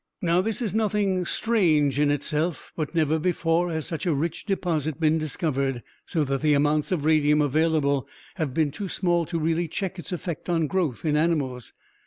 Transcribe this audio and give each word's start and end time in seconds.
"Now, 0.19 0.41
this 0.41 0.63
is 0.63 0.73
nothing 0.73 1.25
strange 1.25 1.99
in 1.99 2.09
itself, 2.09 2.73
but 2.75 2.95
never 2.95 3.19
before 3.19 3.71
has 3.71 3.85
such 3.85 4.07
a 4.07 4.15
rich 4.15 4.47
deposit 4.47 4.99
been 4.99 5.19
discovered, 5.19 5.83
so 6.07 6.23
that 6.23 6.41
the 6.41 6.55
amounts 6.55 6.91
of 6.91 7.05
radium 7.05 7.39
available 7.39 8.07
have 8.37 8.51
been 8.51 8.71
too 8.71 8.89
small 8.89 9.27
to 9.27 9.37
really 9.37 9.67
check 9.67 9.99
its 9.99 10.11
effect 10.11 10.49
on 10.49 10.65
growth 10.65 11.05
in 11.05 11.15
animals. 11.15 11.73